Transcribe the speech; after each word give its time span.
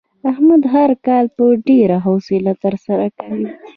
احمد 0.31 0.61
هر 0.73 0.89
کار 1.07 1.25
په 1.35 1.45
ډېره 1.67 1.97
حوصله 2.05 2.53
ترسره 2.63 3.07
کوي. 3.19 3.45